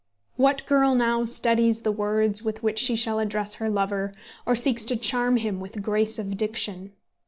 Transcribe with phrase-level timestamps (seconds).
[0.35, 4.11] What girl now studies the words with which she shall address her lover,
[4.47, 6.93] or seeks to charm him with grace of diction?